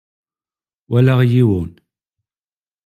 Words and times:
Walaɣ 0.89 1.19
yiwen. 1.31 1.71